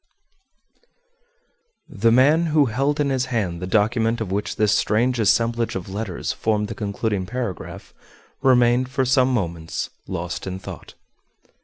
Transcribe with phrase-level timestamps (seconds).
[1.87, 5.89] _The man who held in his hand the document of which this strange assemblage of
[5.93, 7.93] letters formed the concluding paragraph
[8.41, 10.95] remained for some moments lost in thought.